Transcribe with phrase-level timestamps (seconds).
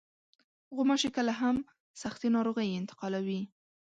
[0.75, 1.57] غوماشې کله هم
[2.01, 3.41] سختې ناروغۍ انتقالوي.